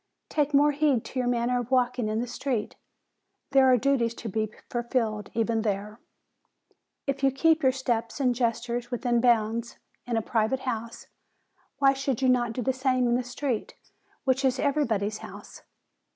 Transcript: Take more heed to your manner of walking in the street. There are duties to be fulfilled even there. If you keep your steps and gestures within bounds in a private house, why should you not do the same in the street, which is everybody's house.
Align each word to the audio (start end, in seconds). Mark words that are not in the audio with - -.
Take 0.29 0.51
more 0.51 0.71
heed 0.71 1.05
to 1.05 1.19
your 1.19 1.27
manner 1.27 1.59
of 1.59 1.69
walking 1.69 2.07
in 2.07 2.19
the 2.19 2.25
street. 2.25 2.75
There 3.51 3.71
are 3.71 3.77
duties 3.77 4.15
to 4.15 4.29
be 4.29 4.51
fulfilled 4.67 5.29
even 5.35 5.61
there. 5.61 5.99
If 7.05 7.21
you 7.21 7.29
keep 7.31 7.61
your 7.61 7.71
steps 7.71 8.19
and 8.19 8.33
gestures 8.33 8.89
within 8.89 9.21
bounds 9.21 9.77
in 10.07 10.17
a 10.17 10.23
private 10.23 10.61
house, 10.61 11.05
why 11.77 11.93
should 11.93 12.19
you 12.19 12.29
not 12.29 12.53
do 12.53 12.63
the 12.63 12.73
same 12.73 13.05
in 13.07 13.13
the 13.13 13.23
street, 13.23 13.75
which 14.23 14.43
is 14.43 14.57
everybody's 14.57 15.19
house. 15.19 15.61